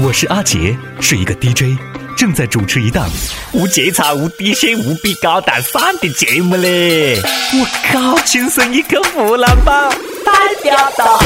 [0.00, 1.78] 我是阿杰，是一个 DJ，
[2.16, 3.08] 正在主持一档
[3.52, 7.22] 无节操、无底线、无比高大上的节目嘞！
[7.52, 9.88] 我靠，亲生一个湖南吧，
[10.24, 10.32] 代
[10.64, 11.20] 表到。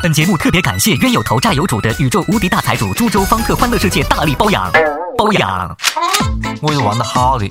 [0.00, 4.70] 本节目特别感谢冤有头债有主的宇宙无敌大财主株洲方特欢乐世界大力包养，
[5.16, 5.76] 包养。
[6.62, 7.48] 我也是玩得好的，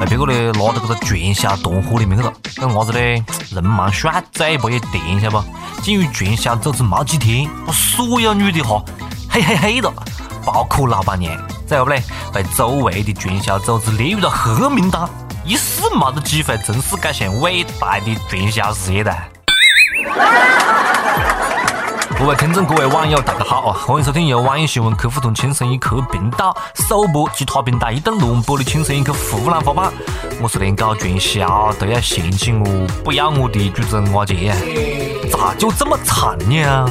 [0.00, 2.32] 被别个呢拉到这个传销团伙里面去了。
[2.56, 3.24] 干啥子呢？
[3.52, 5.44] 人蛮帅，嘴巴也甜，晓得不？
[5.82, 8.82] 进入传销组织没几天，把所有女的哈
[9.30, 9.92] 嘿嘿嘿的，
[10.44, 11.32] 包括老板娘。
[11.66, 11.94] 最后呢，
[12.32, 15.08] 被周围的传销组织列入了黑名单，
[15.44, 19.16] 一世没得机会从事这项伟大的传销事业的。
[22.16, 23.76] 各位听众、各位网友，大家好啊！
[23.86, 29.92] 欢迎收听由网易新闻客户端“轻松一刻”频道首播，其他平台一档乱播的“轻松一刻”湖南话版。
[30.40, 34.54] 我是连搞传销都要嫌弃我、不要我的主持人阿杰，
[35.30, 36.88] 咋就这么惨呢？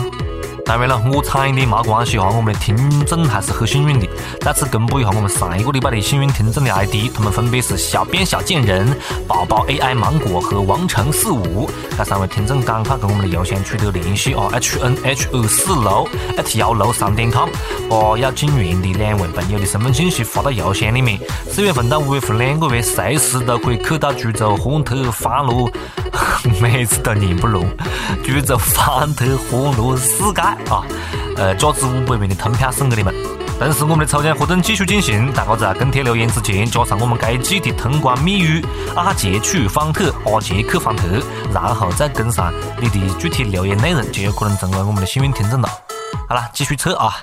[0.65, 4.07] 当然了，我惨一点没关系哈，我们的听众还是很幸运的。
[4.39, 8.87] 再次公布一下我们上一个礼拜的幸运听众的 ID，他们分别是小编小贱人、
[9.27, 11.69] 宝宝 AI 芒果和王成四五。
[11.97, 17.49] 这三位听众赶快跟我们的邮箱取得联系啊！h n h 二四六 at 幺六三点 com，
[17.89, 21.19] 把要进园的两位朋友的身份信息发到邮箱里面。
[21.51, 25.69] 四月份到五月份两个月，随时都可以去到株洲欢特欢乐，
[26.61, 27.65] 每次都念不拢。
[28.23, 30.41] 株洲方特欢乐世界。
[30.41, 30.83] 啊，
[31.37, 33.13] 呃，价值五百元的通票送给你们。
[33.59, 41.03] 同时，我们的抽奖活动继续进行，大家在跟帖留言之前加上我们该季的通关密语“阿杰去方特”，阿杰去方特，
[41.53, 45.69] 然后再跟上你的具体留言内容，就有可能成为我们的幸运听众了。
[46.27, 47.13] 好了，继续测啊。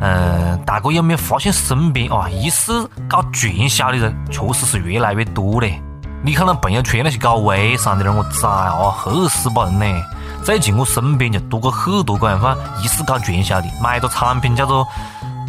[0.00, 5.82] 嗯，大家有没有发现身边啊，疑似搞传销的人确实是越来越多嘞？
[6.22, 9.86] 你看那朋友圈那些搞微商的人，我崽啊，吓死把人呢！
[10.44, 12.46] 最近我身边就多个很多个样子
[12.82, 14.86] 疑似搞传销的，买个产品叫做，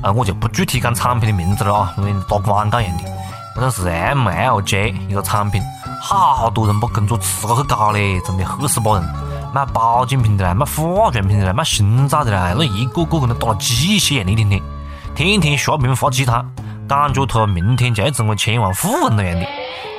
[0.02, 3.04] 呃，我就不具体讲产品的名字了啊，因为打广告一样的。
[3.54, 5.62] 好像是 MLJ 一个产品，
[6.02, 9.04] 好多人把工作辞了去搞嘞，真的吓死把人。
[9.54, 14.62] 卖保健品的啦，卖化妆品的啦，卖心脏的啦，那一个个跟那打了鸡血一样的，
[15.14, 16.50] 天天天天刷屏发鸡汤，
[16.88, 19.46] 感觉他明天就要成为千万富翁那样的。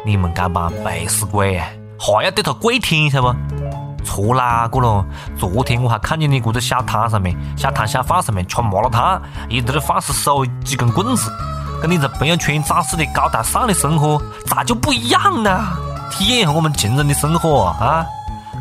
[0.05, 1.67] 你们这帮背死鬼啊，
[1.99, 4.05] 还要对他跪舔，晓得不？
[4.05, 5.07] 错哪个咯？
[5.39, 11.31] 昨天我还看见你这个小摊上面、小摊小贩上面吃麻辣烫，一直在放肆手几根棍子，
[11.81, 15.65] 跟你在朋友圈展示的高大上的生活咋就不一样呢？
[16.11, 18.05] 体验一下我们穷人的生活啊！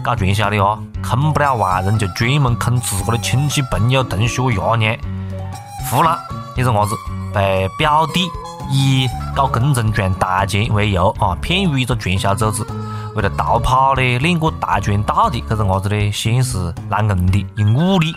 [0.03, 4.95] 搞传销的哦，坑不了外人就专门坑自个的亲戚、朋友、同学、爷娘。
[5.89, 6.17] 湖南
[6.55, 6.95] 一个伢子
[7.33, 8.29] 被表弟
[8.69, 12.63] 以搞工程赚大钱为由啊，骗入一个传销组织。
[13.15, 18.13] 为了逃跑呢，练过跆拳道的这个伢子呢，先是来硬的，用武力，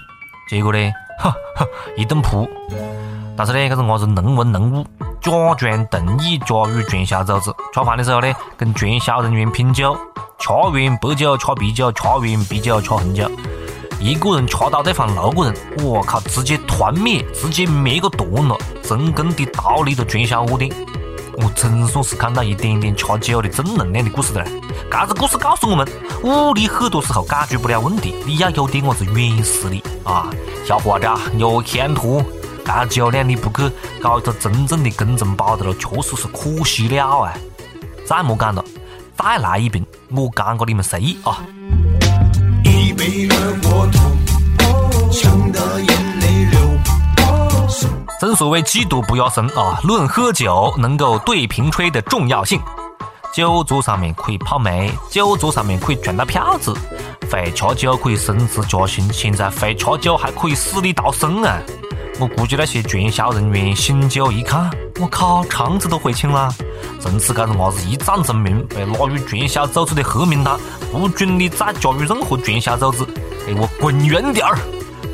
[0.49, 0.79] 结果呢，
[1.19, 1.67] 哈哈，
[1.97, 2.49] 一顿扑。
[3.37, 4.87] 但是呢，这个伢子能文能武，
[5.21, 7.51] 假装同意加入传销组织。
[7.73, 9.97] 吃饭的时候呢，跟传销人员拼酒，
[10.39, 13.29] 吃完白酒吃啤酒，吃完啤酒吃红酒，
[14.05, 20.71] 一个人吃倒对方六个人，我靠，直接团灭，直接灭个团了，成功的逃离了传销窝点。
[21.39, 24.45] 我总算是看到一点点吃酒的正能量的故事了。
[24.91, 25.89] 这个故事告诉我们，
[26.23, 30.29] 武力很多时候解决不了问题，你要有点么子软实力啊！
[30.67, 32.23] 小伙子，有前途。
[32.63, 37.33] 这酒量你不去搞一个真正的工程包的了，确实是可惜了啊！
[38.07, 38.63] 再莫讲了，
[39.17, 39.83] 再来一瓶，
[40.15, 41.41] 我干过你们随意啊！
[43.07, 46.59] 一杯二锅头，呛得眼泪流。
[48.19, 52.59] 正所谓技多不要生啊，论喝酒能够对瓶吹的重要性。
[53.35, 56.73] 酒桌上面可以泡妹，酒桌上面可以赚到票子，
[57.31, 61.59] 会吃酒可以升职加薪，现在会吃酒还可以死里逃生啊！
[62.21, 64.71] 我估计那些传销人员醒酒一看，
[65.01, 66.49] 我靠，肠子都悔青了。
[67.01, 70.57] 从此，这个伢子一战成名，被拉入传销组织的黑名单，
[70.93, 73.05] 不准你再加入任何传销组织，
[73.45, 74.57] 给我滚远点儿！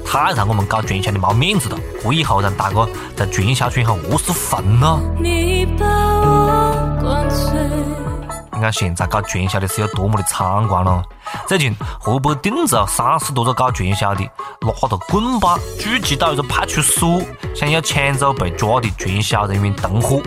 [0.04, 2.86] 太让我们搞传销的没面子了，这以后让大哥
[3.16, 5.00] 在传销圈上何是混呢？
[5.18, 5.66] 你
[8.60, 11.02] 看现在搞传销的是有多么的猖狂了！
[11.46, 14.22] 最近河北定州三十多个搞传销的
[14.60, 17.22] 拿着棍棒聚集到一个派出所，
[17.54, 20.20] 想要抢走被抓的传销人员同伙。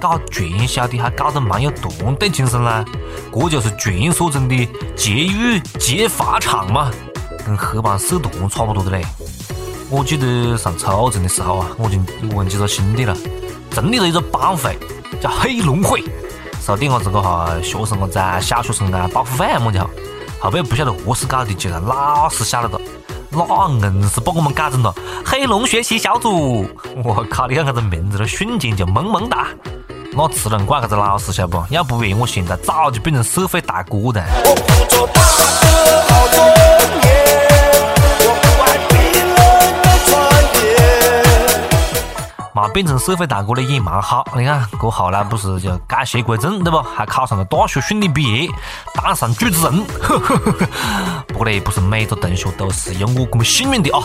[0.00, 2.84] 搞传销的还搞得蛮有团队精神啦，
[3.32, 6.90] 这就是传说中的劫狱劫法场嘛，
[7.46, 9.02] 跟黑帮社团差不多的嘞。
[9.90, 11.98] 我记得上初中的时候啊，我就
[12.34, 13.16] 问几个兄弟了，
[13.70, 14.76] 成立了一个帮会，
[15.22, 16.02] 叫黑龙会。
[16.64, 19.90] 说点我这个哈，学生子啊，小学生啊，保护费啊么的哈，
[20.40, 22.80] 后边不晓得何是搞的，就让老师晓得了。
[23.30, 24.94] 那硬是把我们改成了
[25.26, 26.66] 黑龙学习小组。
[27.04, 29.48] 我靠，你看这个名字，都瞬间就萌萌哒。
[30.14, 31.62] 那只能怪这个老师，晓不？
[31.68, 34.24] 要不然我现在早就变成社会大哥了。
[42.54, 44.24] 嘛，变成社会大哥的也蛮好。
[44.36, 46.78] 你看，哥后来不是就改邪归正，对不？
[46.78, 48.48] 还考上了大学顺利毕业，
[48.94, 49.84] 当上主持人。
[51.28, 54.04] 不过呢，不是每个同学都是有我这么幸运的啊。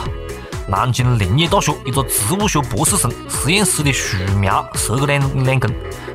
[0.68, 5.72] 南京林业大学一个植物学博士生，实验室的树苗折个两两根，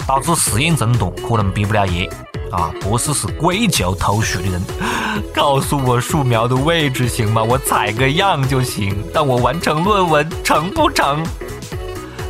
[0.07, 2.11] 导致实验中断，可能毕不了业。
[2.51, 4.63] 啊，博士是跪求偷树的人，
[5.35, 7.43] 告诉我树苗的位置行吗？
[7.43, 11.25] 我采个样就行，但我完成论文成不成？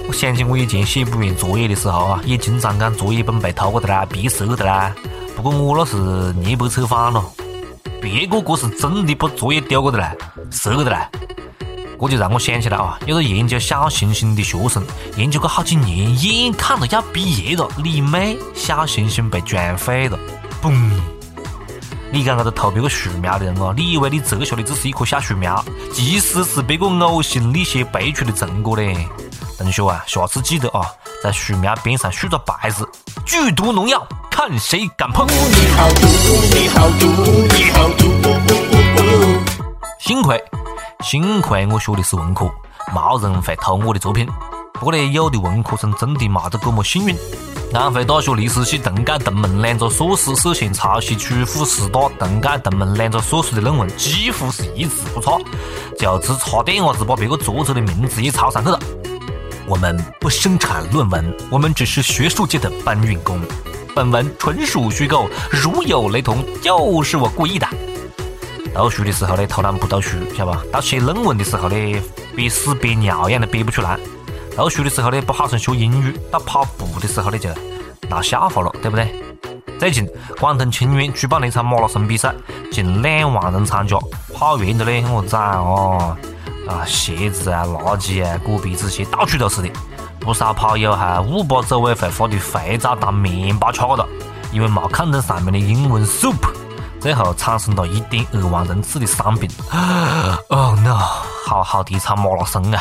[0.06, 4.94] 我想起我以前写不完作业的时候啊，也经常讲作业本被偷过的啦，别折的啦。
[5.34, 7.24] 不过我那是捏白扯反了，
[8.00, 10.14] 别个这是真的把作业丢过的啦，
[10.50, 11.08] 折过的啦。
[12.00, 14.84] 这就让我想起来啊，有个研究小行星的学生，
[15.16, 20.18] 研究个好几年，眼看着要毕业了，你妹，小行星被撞毁了，
[20.60, 20.90] 嘣！
[22.12, 25.64] 你讲这个偷别个树苗的人啊，你以为你折下的只是一棵小树苗，
[25.94, 29.08] 其实是别个呕心沥血背出的成果嘞。
[29.56, 30.84] 同学啊，下次记得啊，
[31.22, 32.88] 在树苗边上竖个牌子：
[33.24, 35.26] 剧毒农药，看谁敢碰！
[40.00, 40.42] 幸亏。
[41.02, 42.46] 幸亏我学的是文科，
[42.92, 44.26] 没人会偷我的作品。
[44.74, 47.16] 不过呢，有的文科生真的没得这么幸运。
[47.72, 55.38] 安徽大学历史系同届同门两个硕士涉嫌抄袭曲阜师大同届同门两个硕士的论文，几乎是一字不差，
[55.98, 58.78] 就只差点子把别个作者的名字也抄上去了。
[59.66, 63.40] 我们不生产论文，我们只是学术界的搬运工。
[63.94, 67.66] 本文纯属虚构，如有雷同，就是我故意的。
[68.74, 70.62] 读书的时候呢，偷懒不读书，晓得吧？
[70.70, 72.02] 到写论文的时候呢，
[72.36, 73.98] 憋屎憋尿一样的憋不出来。
[74.54, 77.48] 读书的时候呢，不好生学英语；到跑步的时候呢，就
[78.08, 79.14] 闹笑话了，对不对？
[79.78, 80.06] 最近，
[80.40, 82.34] 广东清远举办了一场马拉松比赛，
[82.70, 83.96] 近两万人参加。
[84.34, 86.16] 跑完的呢，我崽哦，
[86.68, 89.70] 啊，鞋子啊、垃圾啊、果皮纸屑到处都是的。
[90.20, 94.08] 不少跑友还误把组委会发的肥皂当面包吃了，
[94.52, 96.36] 因为没看懂上面的英文 soup。
[97.00, 99.50] 最后产生了一点二万人次的伤病。
[100.48, 100.96] Oh no！
[101.46, 102.80] 好好的一场马拉松啊，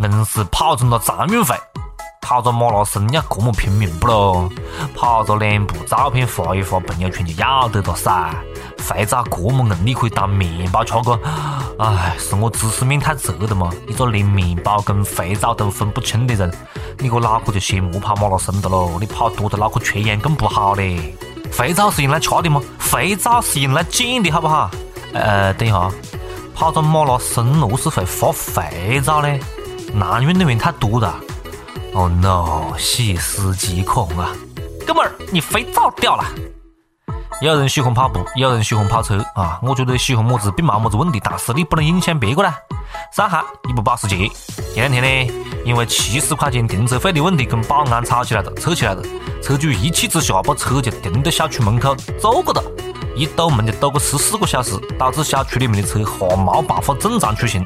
[0.00, 1.56] 硬是跑成了残运会。
[2.20, 4.48] 跑个马拉松要这么拼命不咯？
[4.94, 8.32] 跑个两步，照片发一发朋友圈就要得了噻。
[8.78, 11.18] 肥皂这么硬，你可以当面包吃个？
[11.78, 13.70] 哎，是我知识面太窄了吗？
[13.86, 16.52] 一个连面包跟肥皂都分不清的人，
[16.98, 18.96] 你个脑壳就先莫跑马拉松的喽！
[18.98, 21.14] 你跑多的脑壳缺氧更不好嘞。
[21.50, 22.60] 肥皂是用来吃的吗？
[22.78, 24.70] 肥皂是用来剪的，好不好？
[25.12, 25.90] 呃，等一下，
[26.54, 29.38] 跑个马拉松何是会发肥皂呢？
[29.92, 31.14] 男运动员太多了。
[31.94, 32.76] Oh no！
[32.76, 34.32] 细思极恐啊！
[34.86, 36.24] 哥们儿，你肥皂掉了。
[37.40, 39.60] 有人喜欢跑步，有人喜欢跑车啊。
[39.62, 42.58] 我觉得喜欢么子并没么子问题，但是你不能影响别个啦。
[43.12, 44.28] 上海一部保时捷，
[44.74, 45.32] 前两天呢，
[45.64, 49.02] 因为七十块钱停车费的问题跟保安吵起来了，扯起来了。
[49.40, 52.62] 车主一气之下把车就停到小区门口走过了，
[53.14, 57.64] 一堵门就堵个十四个小时，导致小区里面的车哈没办法正常出行。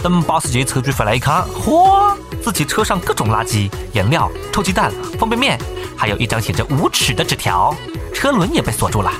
[0.00, 5.58] 等保时捷车主回来一看，嚯，自己车上各种垃圾、颜料、臭鸡蛋、方便面，
[5.96, 7.74] 还有一张写着无耻的纸条，
[8.18, 9.12] 车轮也被锁住了。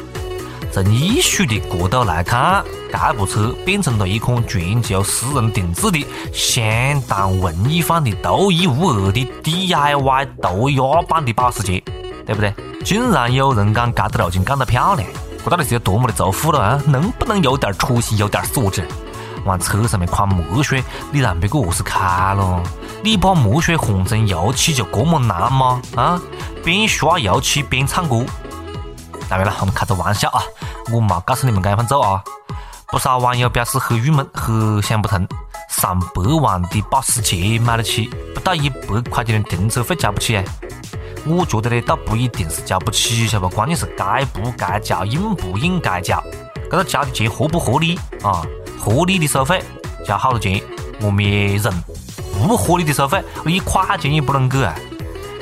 [0.72, 11.80] 从艺术的角度来看，这部车变成了一款全球私人定制的、相当文艺范的、独一无二的 DIY 涂鸦版的保时捷，
[12.26, 12.52] 对不对？
[12.84, 15.08] 竟然有人讲这的路径干得漂亮，
[15.44, 16.82] 这到底是有多么的造富了啊？
[16.84, 18.84] 能不能有点出息、有点素质？
[19.44, 22.60] 往车上面狂墨水，你让别个何是看咯？
[23.04, 25.80] 你把墨水换成油漆就这么难吗？
[25.94, 26.20] 啊？
[26.64, 28.24] 边刷油漆边唱歌？
[29.28, 30.42] 当然了，我们开个玩笑啊，
[30.92, 32.22] 我没告诉你们这样做啊。
[32.90, 35.28] 不少网友表示很郁闷，很想不通，
[35.68, 40.44] 上百万的保时捷买得起，不到一百块钱的停车费交不起哎。
[41.26, 43.54] 我觉得呢，倒不一定是交不起，晓得不？
[43.54, 46.22] 关键是该不该交，应不应该交，
[46.70, 48.42] 这个交的钱合不合理啊？
[48.80, 49.62] 合理的收费，
[50.06, 50.62] 交好多钱，
[51.02, 51.70] 我们也认；
[52.32, 54.74] 不合理的收费，一块钱也不能给啊。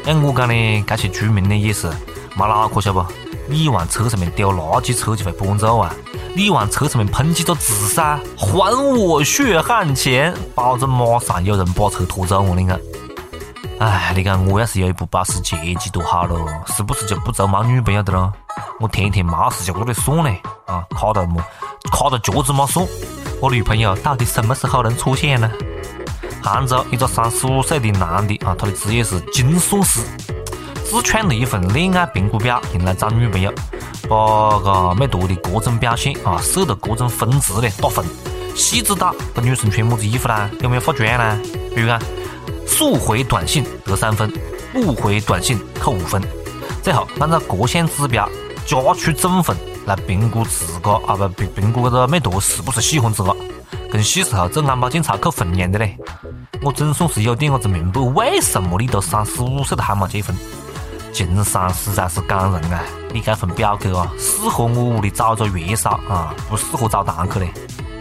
[0.05, 1.89] 像我讲呢，这些居民呢也是
[2.35, 3.26] 没脑壳，晓得不？
[3.49, 5.95] 你往车上面丢垃圾，车就会搬走啊！
[6.35, 12.41] 你往车上面喷几个字噻，还我血汗钱，保证马上有人把车拖走。
[12.41, 12.81] 我你看，
[13.79, 16.45] 哎，你看我要是有一部保时捷，几多好咯？
[16.77, 18.33] 是不是就不愁没女朋友的咯？
[18.81, 21.41] 我天天没事就搁那里算嘞，啊，卡到么，
[21.93, 22.87] 卡到脚趾没算。
[23.41, 25.51] 我女朋友到底什么时候能出现呢？
[26.43, 30.01] 杭州一个三十五岁的男的啊，他的职业是精算师，
[30.89, 33.53] 自创了一份恋爱评估表，用来找女朋友，
[34.09, 38.05] 把个每多的各种表现啊设的各种分值嘞打分，
[38.55, 41.37] 细致到这女生穿么子衣服啦，有没有化妆啦，
[41.75, 42.01] 比如啊，
[42.69, 44.33] 速回短信得三分，
[44.73, 46.23] 不回短信扣五分，
[46.85, 48.29] 最后按照各项指标
[48.65, 49.57] 加出总分。
[49.87, 53.37] 来评估自个啊不评评估这个妹坨是不是喜欢自个，
[53.89, 55.97] 跟细时候做安保检查扣分一样的嘞。
[56.61, 60.35] 我总算是有点子明白为什么你都三十五岁了还没结婚。
[61.17, 62.83] 情商实在是感人啊！
[63.11, 67.51] 你这份表格啊，适合我屋里找个月嫂啊，不适合找堂客嘞。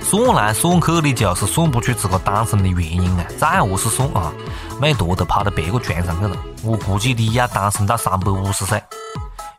[0.01, 3.25] 算来算去，你就是算不出自个单身的原因啊！
[3.37, 4.33] 再何是算啊，
[4.81, 6.35] 美图都跑到别个床上去了。
[6.61, 8.83] 我估计你要单身到三百五十岁。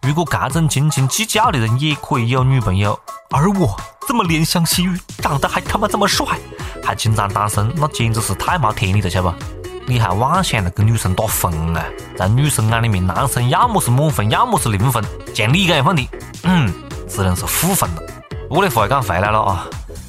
[0.02, 2.98] 如果这种斤斤计较的人也可以有女朋友，
[3.30, 3.74] 而我
[4.06, 6.26] 这么怜香惜玉，长得还他妈这么帅，
[6.84, 9.55] 还经常单身，那简直是太没天理了，晓得不？
[9.88, 11.84] 你还妄想着跟女生打分啊？
[12.16, 15.02] 在女生眼里面，男生要么是满分，要么是零分，
[15.32, 16.08] 像你这样的，
[16.42, 16.72] 嗯，
[17.08, 18.02] 只能是负分了。
[18.50, 19.66] 我的话讲回来了啊，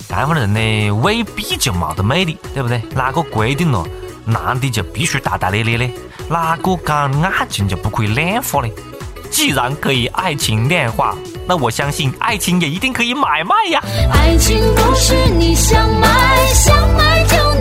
[0.10, 2.82] 这样的人呢，未必就没得魅力，对不对？
[2.96, 3.86] 哪个规定了
[4.26, 5.94] 男的就必须大大咧咧的？
[6.28, 8.70] 哪个讲爱情就不可以量化呢？
[9.30, 11.16] 既然可以爱情量化，
[11.48, 13.82] 那我相信爱情也一定可以买卖呀。
[14.12, 17.54] 爱情不是你想买想买就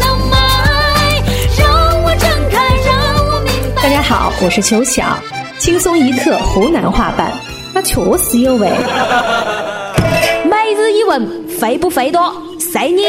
[4.09, 5.19] 好，我是秋晓，
[5.59, 7.33] 轻松一刻湖南话版，
[7.75, 8.69] 那确实有味。
[10.49, 12.33] 每日一问，费不费多？
[12.61, 13.03] 随你。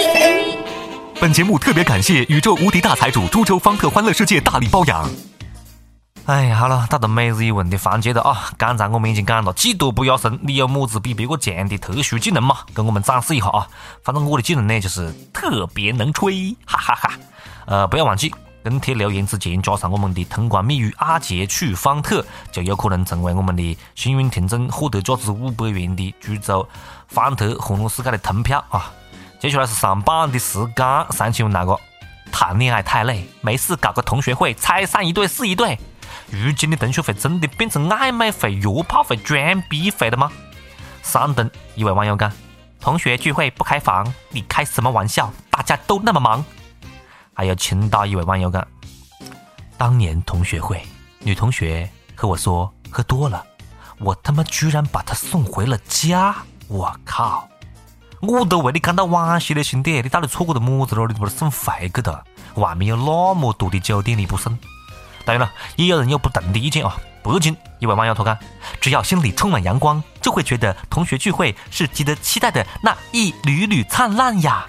[1.21, 5.07] 本节目特别感谢宇宙无敌大财主株洲方特欢乐世界大力包养。
[6.25, 8.49] 哎，好了，到了每日一问的环节了啊！
[8.57, 12.57] 刚才我们已经讲了，技多不压身，你有么子比别个强的特殊技能嘛？
[12.73, 13.67] 跟我们展示一下啊！
[14.03, 17.11] 反正我的技能呢，就是特别能吹，哈哈哈！
[17.67, 18.33] 呃，不要忘记
[18.67, 26.67] 跟帖留言之前加上我们的通关密语“阿杰去方特”，就有可能成为我们的幸运听众，获得价值五百元的株洲
[27.07, 28.91] 方特欢乐世界的通票啊！
[29.39, 31.79] 接下来是上榜的时间，三千问那个
[32.29, 35.79] 谈恋爱太累，没事搞个同学会，拆散一对是一对。
[36.29, 40.29] 如今的同学会真的变成暧昧会、约炮会、装逼会了吗？
[41.03, 42.29] 山东一位网友讲
[42.81, 45.31] ：“同学聚会不开房，你开什么玩笑？
[45.49, 46.43] 大家都那么忙。”
[47.37, 48.67] 还有青岛一位网友讲
[49.77, 50.81] ：“当年同学会，
[51.19, 53.45] 女同学和我说喝多了，
[53.99, 56.35] 我他妈居然把她送回了家！
[56.67, 57.47] 我靠！
[58.21, 61.05] 我都为你感到惋惜了，兄弟，你到底错过了么子了？
[61.05, 62.25] 你把她送回去的？
[62.55, 64.57] 外面有那么多的酒店，你不送？”
[65.23, 66.97] 当然了，也有人有不同的意见啊。
[67.21, 68.35] 北京一位网友他讲
[68.81, 74.65] ：“只要心里充满阳光，就会觉得同学聚会是值得期待的那一缕缕灿烂呀。”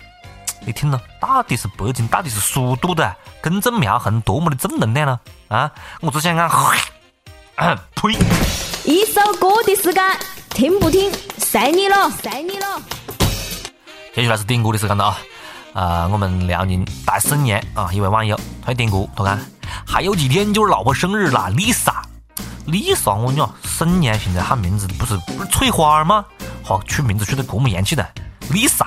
[0.65, 5.21] 你听了，到底是北京，到底是苏都的根正苗红多么的正能量呢？
[5.49, 6.49] 啊，我只想讲，
[7.95, 8.12] 呸！
[8.85, 10.03] 一首歌的时间，
[10.50, 12.81] 听不听，随你了，随你了。
[14.15, 15.19] 接下来是点歌的时间了啊！
[15.75, 19.38] 啊，我们辽宁大沈阳啊，一位网友他点歌，他看。
[19.87, 26.25] 还有几天就是老婆生日了，Lisa，Lisa，我讲沈阳现在喊名字不是不是翠花吗？
[26.62, 28.07] 好，取名字取得这么洋气的
[28.50, 28.87] ，Lisa，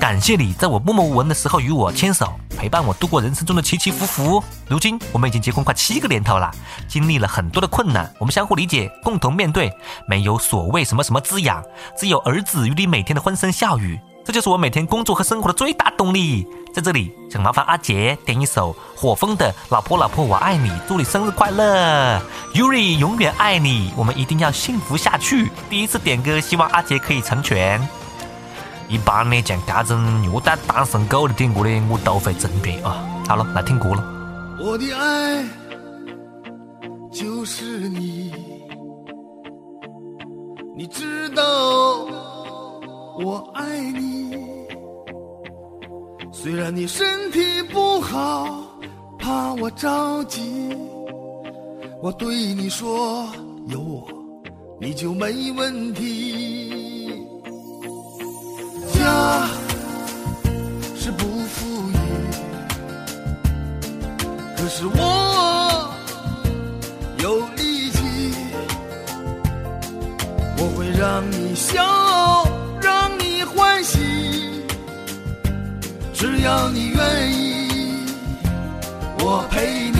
[0.00, 4.42] 感谢你在我默默无闻的时候与我牵手，陪伴我度过人生中的起起伏伏。
[4.68, 6.50] 如今我们已经结婚快七个年头了，
[6.88, 9.72] 经历了很多的困难，我们相互理解，共同面对，
[10.08, 11.62] 没有所谓什么什么滋养，
[11.96, 13.98] 只有儿子与你每天的欢声笑语。
[14.24, 16.44] 这就是我每天工作和生活的最大动力。
[16.74, 22.20] 在这里，想麻烦阿杰点一首火风的《老婆老婆我爱你》，祝你生日快乐
[22.52, 25.48] ，Yuri 永远爱你，我们一定要幸福下去。
[25.70, 27.80] 第一次点歌，希望阿杰可以成全。
[28.88, 33.04] 一般呢，像这种虐待单身狗的点歌呢，我都会争辩啊。
[33.28, 34.04] 好了，来听歌了。
[34.60, 35.44] 我的爱
[37.12, 38.32] 就是你，
[40.76, 41.42] 你知道。
[43.18, 44.36] 我爱你，
[46.30, 47.40] 虽然你身体
[47.72, 48.46] 不好，
[49.18, 50.76] 怕我着急，
[52.02, 53.26] 我对你说
[53.68, 54.06] 有我
[54.78, 56.95] 你就没问题。
[59.06, 59.46] 家
[60.96, 61.94] 是不富裕，
[64.56, 65.94] 可是我
[67.18, 68.34] 有力气，
[70.58, 71.72] 我会让你笑。
[72.82, 73.98] 让你欢喜
[76.12, 78.04] 只要你愿意，
[79.20, 79.95] 我陪你。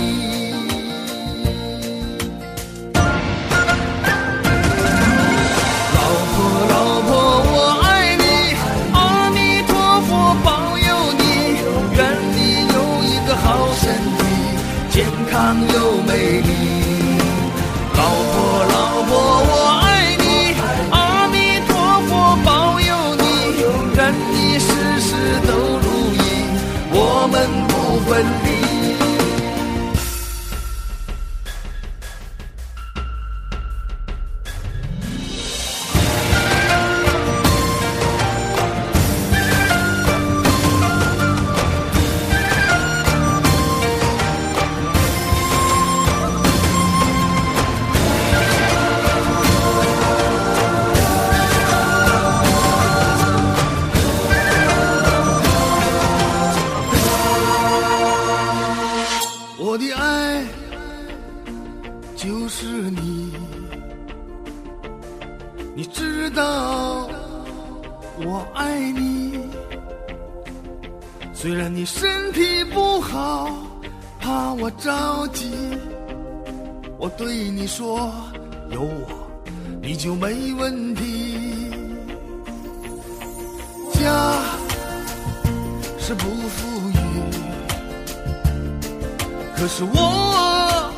[89.59, 90.93] 可是我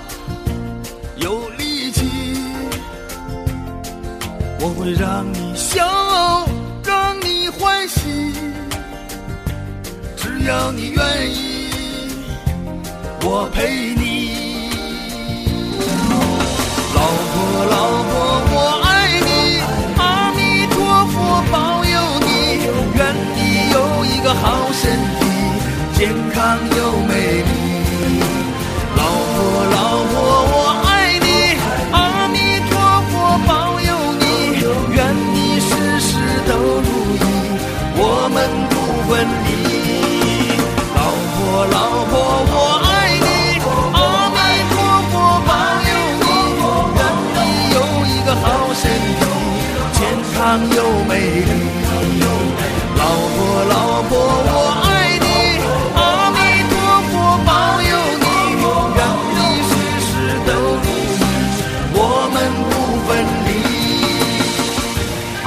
[1.17, 2.11] 有力气，
[4.61, 5.87] 我会让你笑，
[6.85, 8.33] 让你欢喜，
[10.17, 11.01] 只要你愿
[11.33, 11.71] 意，
[13.23, 14.07] 我陪你。
[16.95, 17.01] 老
[17.31, 17.37] 婆，
[17.71, 17.77] 老
[18.09, 18.13] 婆，
[18.51, 18.88] 我爱
[38.39, 38.75] 们不
[39.11, 39.49] 分离。
[40.95, 40.99] 老
[41.35, 41.77] 婆，老
[42.11, 42.15] 婆，
[42.53, 42.55] 我
[42.87, 42.89] 爱
[43.27, 43.29] 你，
[43.99, 43.99] 阿
[44.31, 44.39] 弥
[44.71, 44.73] 陀
[45.11, 45.13] 佛
[45.49, 45.51] 保
[45.89, 45.91] 佑
[46.23, 46.27] 你，
[46.95, 47.01] 愿
[47.35, 47.37] 你
[47.75, 48.81] 有一个好身
[49.19, 49.21] 体，
[49.95, 49.99] 健
[50.35, 50.39] 康
[50.77, 51.48] 又美丽。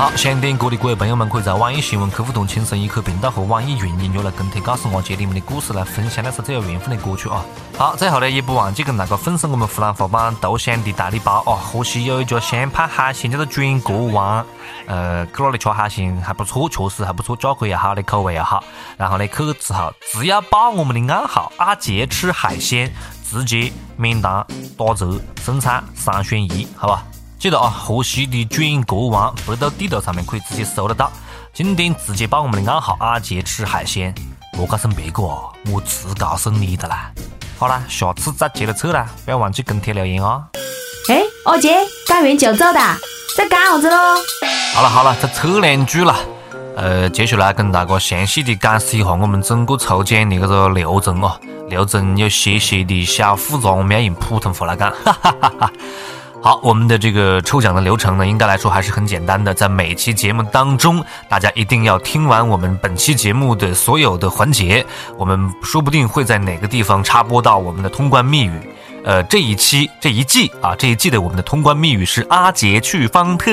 [0.01, 7.45] 好，想点歌的各位朋友们，可以在网易新闻客户端“轻松一刻”频道和网易云音乐来跟帖，告诉我接你们的故事，来分享那首最有缘分的歌曲啊！
[7.77, 11.53] 好，最后呢，也不忘记跟大家分享我们湖南话版豆香的大礼包啊！
[11.53, 14.43] 河西有一家湘派海鲜叫做卷锅湾，
[14.87, 18.63] 呃，去那里吃海鲜还不错，确实还不错，价格也好，的口味也好。
[18.97, 22.91] 然后呢，去之后只要报我们的暗号“阿杰吃海鲜”，
[23.29, 24.43] 直接免单
[24.75, 27.03] 打折，剩菜三选一，好吧？
[27.41, 31.12] 记得啊，河西的卷国王百度地图上面可以直接搜得到。
[31.51, 34.13] 今天直接报我们的暗号“阿杰吃海鲜”，
[34.56, 37.12] 莫告诉别个啊，我只告诉你的啦。
[37.58, 40.43] 好啦，下次再接着测啦，不要忘记跟帖留言哦。
[41.10, 42.80] 哎，阿杰，干完就走的，
[43.36, 43.97] 在干啥子喽？
[44.75, 46.15] 好了好了，再测两句了。
[46.75, 51.41] 呃，接下来跟大家详细的解释一下我们整个抽奖的这个流程哦。
[51.69, 54.91] 流程有些些的小复杂，我们要用普通话来讲。
[55.04, 55.73] 哈哈哈哈。
[56.43, 59.54] 好，我们的这个抽奖的流程呢，应该来说还是很简单的。
[59.54, 64.84] 在每期节目当中，大家一定要听完我们本期节目的所有的环节，
[65.17, 68.60] 我们说不定会在哪个地方插播到我们的通关密语。
[69.03, 73.51] 呃，这一期这一季啊，这一季的我们的通关密语是阿杰去方特。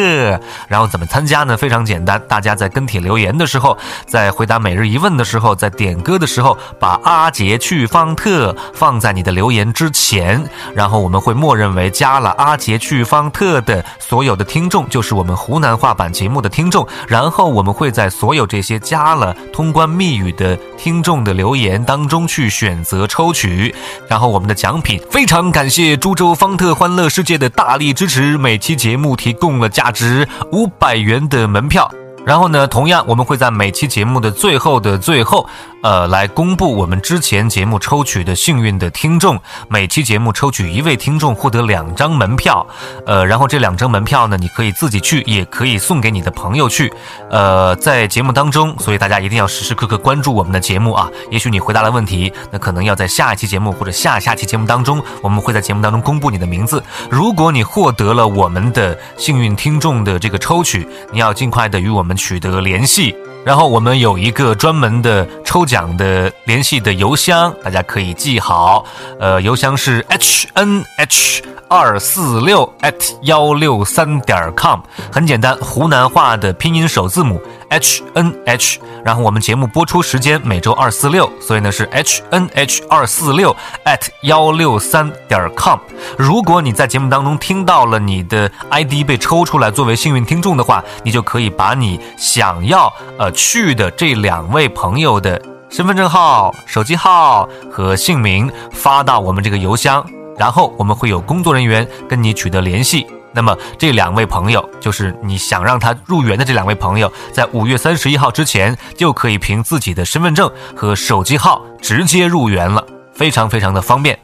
[0.68, 1.56] 然后怎么参加呢？
[1.56, 16.86] 非常简单，大家在跟帖留言的时候，在回答每日一问的时候，在点歌的时候，把阿杰去方特放在你的留言之前，然后我们会默认为加了阿杰去方特的所有的听众，就是我们湖南话版节目的听众。
[17.06, 23.74] 然后我们会在所有这些加了通关密语的听众的留言当中去选择抽取，
[24.08, 25.37] 然后我们的奖品非常。
[25.52, 31.88] 感谢株洲方特欢乐世界的大力支持，每期节目提供了价值五百元的门票。
[32.24, 35.48] 然后呢，同样我们会在每期节目的最后的最后，
[35.82, 39.40] 呃，来公布我们之前节目抽取的幸运的听众。
[39.68, 42.66] 每期节目抽取一位听众获得两张门票，
[43.06, 46.92] 呃，然后这两张门票呢，你可以自己去，也可以送给你的朋友去。
[47.30, 51.08] 呃，在节目当中，所以大家一定要时时刻刻关注我们的节目啊。
[51.30, 56.82] 也许你回答了问题，那可能要在下一期节目或者下下期节目当中，我们会在节目当中公布你的名字。
[57.08, 62.17] 如果你获得了我们的幸运听众的这个抽取，你要尽快的与我们。
[62.18, 63.14] 取得联系，
[63.46, 68.84] 然后我们有一个专门的抽奖的联系的邮箱，大家可以记好。
[69.18, 74.80] 呃，邮箱是 h n h 二四六 at 幺六三点 com，
[75.12, 83.54] 很简单，湖南话的拼音首字母 H N H，然后我们节目播出时间每周二四六，所以呢是 H N H 二四六
[83.84, 85.78] at 幺六三点 com。
[86.16, 100.04] 如果你在节目当中听到了你的 ID 被抽出来作为幸运听众的话，你就可以把你想要呃去的这两位朋友的身份证号、手机号和姓名发到我们这个邮箱，
[100.38, 103.06] 然后我们会有工作人员跟你取得联系。
[103.38, 114.18] 那么这两位朋友，就是你想让他入园的这两位朋友，在五月三十一号之前就可以凭自己的身份证和手机号直接入园了，非常非常的方便。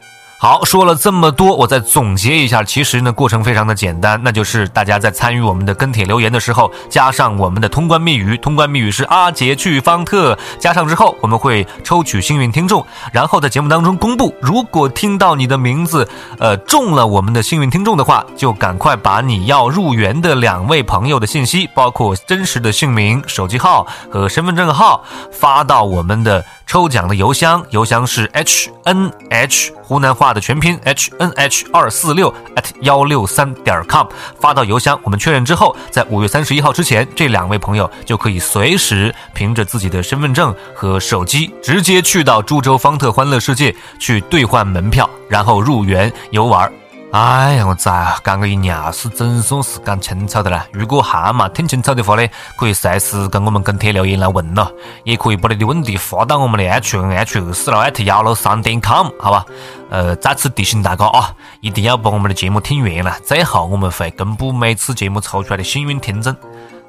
[0.45, 14.35] 好，说了这么多，我再总结一下，其实呢，过程非常的简单，那就是大家在参与我们的跟帖留言的时候，加上我们的通关密语，通关密语是阿杰去方特，加上之后，我们会抽取幸运听众，然后在节目当中公布。
[14.39, 34.07] 如果听到你的名字，呃，中了我们的幸运听众的话，就赶快把你要入园的两位朋友的信息，包括真实的姓名、手机号和身份证号，发到我们的抽奖的邮箱，邮箱是 h n h 湖南话的全拼 h n h 二四六 at 幺六三点 com
[34.39, 46.71] 发到邮箱，我们确认之后，在五月三十一号之前，这两位朋友就可以随时凭着自己的身份证和手机，直接去到株洲方特欢乐世界去兑换门票，然后入园游玩。
[47.15, 50.65] 哎呀，我咋讲个一尿是总算是讲清楚的啦。
[50.73, 54.69] 如果还没听清楚的话呢，可以随时跟我们跟帖留言来问咯，
[55.05, 59.45] 也可以把你的问题发到我们的 h n h 二四六 at 幺六三点 com，好吧？
[59.89, 66.35] 呃，再次提醒大家啊，一定要把我们的节目听完了，最后我们会公布每次节目抽出来的幸运听众。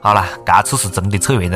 [0.00, 1.54] 好了，这次是真的扯远了。